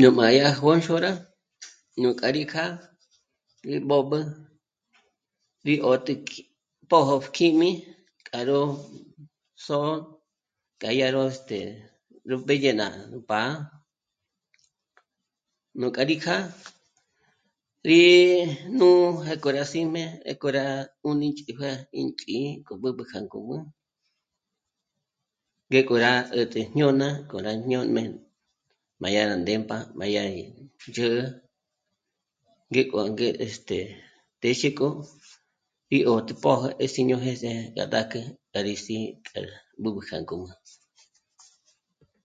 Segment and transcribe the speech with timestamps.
[0.00, 1.12] Nú má dyá jônxorá
[2.00, 2.72] nú k'a rí kjâ'a
[3.66, 4.20] ngí mbób'ü,
[5.66, 6.40] rí 'ö́tji k'i
[6.90, 7.70] pójo kjíjmi
[8.26, 8.60] k'a ró
[9.66, 9.92] sò'o
[10.80, 11.58] k'a dyá ró este...
[12.28, 12.86] nú mbédye ná
[13.30, 13.48] pá'a,
[15.80, 16.38] núkja rí kjâ'a
[17.88, 18.00] rí
[18.74, 20.64] jnú'u pjéko rá sí'm'e, pjéko rá
[21.04, 21.70] 'ùnich'ijue
[22.00, 23.56] ínch'í'i k'o b'ǚb'ü k'a ngǔm'ü,
[25.70, 28.02] ngéko rá ts'ë́t'e jñôna k'o rá jñómbe
[29.00, 30.44] má dyá rá ndémp'a má dyá rá gí
[30.88, 31.14] ndzhǜ'ü
[32.70, 33.28] ngíko ange...
[33.46, 33.78] este...
[34.40, 34.88] téxe k'o
[35.96, 38.20] í 'ö́jtü pójo sîño jés'e rá ndákü
[38.50, 39.40] k'a rí sí'i kje
[39.82, 40.52] b'ǚb'ü kja ngǔm'ü